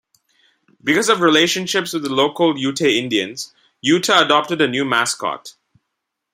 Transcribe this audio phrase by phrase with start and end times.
[0.83, 5.53] Because of relationships with the local Ute Indians, Utah adopted a new mascot.